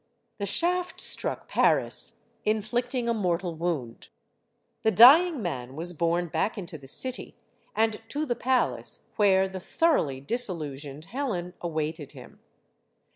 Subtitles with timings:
[0.39, 4.09] The shaft struck Paris, inflicting a mortal wound.
[4.81, 7.35] The dying man was borne back into the city,
[7.75, 12.39] and to the palace where the thoroughly disillusioned Helen awaited him.